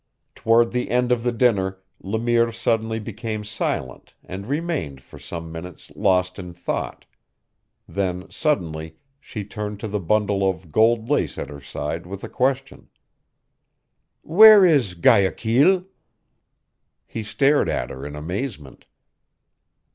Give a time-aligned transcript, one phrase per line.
[0.33, 5.51] Toward the end of the dinner Le Mire suddenly became silent and remained for some
[5.51, 7.05] minutes lost in thought;
[7.87, 12.29] then, suddenly, she turned to the bundle of gold lace at her side with a
[12.29, 12.89] question:
[14.23, 15.85] "Where is Guayaquil?"
[17.05, 18.87] He stared at her in amazement.